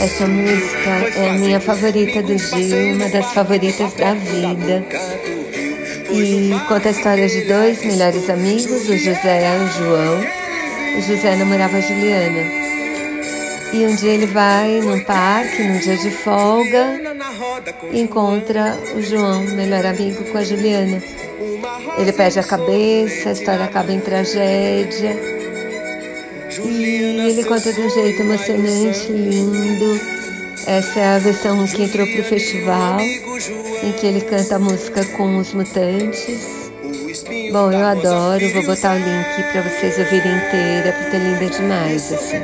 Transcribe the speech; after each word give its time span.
Essa 0.00 0.26
música 0.26 0.90
é 1.16 1.30
a 1.30 1.32
minha 1.34 1.60
favorita 1.60 2.22
do 2.22 2.36
Gil, 2.38 2.94
uma 2.94 3.08
das 3.08 3.32
favoritas 3.32 3.94
da 3.94 4.14
vida. 4.14 4.84
E 6.10 6.50
conta 6.68 6.88
a 6.88 6.92
história 6.92 7.28
de 7.28 7.42
dois 7.42 7.84
melhores 7.84 8.28
amigos, 8.28 8.88
o 8.88 8.96
José 8.96 9.56
e 9.56 9.64
o 9.64 9.68
João. 9.68 10.18
O 10.98 11.02
José 11.02 11.36
namorava 11.36 11.76
a 11.76 11.80
Juliana. 11.80 12.62
E 13.72 13.86
um 13.86 13.94
dia 13.94 14.12
ele 14.12 14.26
vai 14.26 14.80
num 14.80 15.00
parque, 15.04 15.62
num 15.62 15.78
dia 15.78 15.96
de 15.96 16.10
folga, 16.10 17.00
e 17.90 18.00
encontra 18.00 18.76
o 18.94 19.00
João, 19.00 19.42
melhor 19.42 19.86
amigo, 19.86 20.24
com 20.24 20.38
a 20.38 20.44
Juliana. 20.44 21.02
Ele 21.98 22.12
perde 22.12 22.38
a 22.38 22.44
cabeça, 22.44 23.30
a 23.30 23.32
história 23.32 23.64
acaba 23.64 23.92
em 23.92 24.00
tragédia. 24.00 25.41
E 26.60 27.30
ele 27.30 27.44
conta 27.44 27.72
de 27.72 27.80
um 27.80 27.90
jeito 27.90 28.20
emocionante, 28.20 29.10
lindo. 29.10 30.00
Essa 30.66 31.00
é 31.00 31.16
a 31.16 31.18
versão 31.18 31.66
que 31.66 31.82
entrou 31.82 32.06
para 32.06 32.20
o 32.20 32.24
festival, 32.24 33.00
em 33.00 33.92
que 33.92 34.06
ele 34.06 34.20
canta 34.20 34.56
a 34.56 34.58
música 34.58 35.04
com 35.16 35.38
os 35.38 35.52
mutantes. 35.52 36.70
Bom, 37.52 37.72
eu 37.72 37.84
adoro, 37.84 38.48
vou 38.52 38.66
botar 38.66 38.94
o 38.94 38.98
link 38.98 39.52
para 39.52 39.62
vocês 39.62 39.98
ouvirem 39.98 40.32
inteira, 40.36 40.92
porque 40.92 41.16
é 41.16 41.18
linda 41.18 41.46
demais, 41.46 42.12
assim. 42.12 42.36